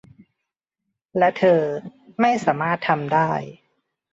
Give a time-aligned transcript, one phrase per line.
[1.17, 1.61] และเธอ
[2.21, 3.31] ไม่สามารถทำได้